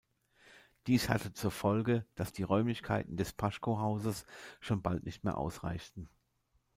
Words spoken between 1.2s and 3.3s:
zur Folge, dass die Räumlichkeiten